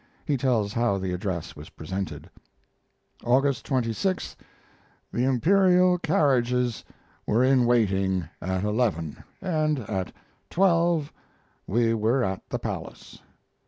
[0.25, 2.27] He tells how the address was presented:
[3.23, 4.35] August 26th.
[5.13, 6.83] The Imperial carriages
[7.27, 10.11] were in waiting at eleven, and at
[10.49, 11.13] twelve
[11.67, 13.19] we were at the palace....